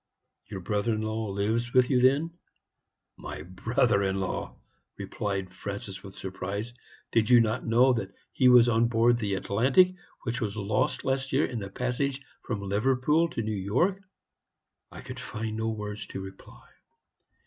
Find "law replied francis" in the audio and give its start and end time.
4.19-6.01